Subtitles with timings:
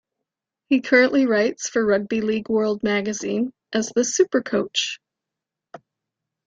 [0.69, 4.97] He currently writes for Rugby League World magazine as the 'Supercoach'.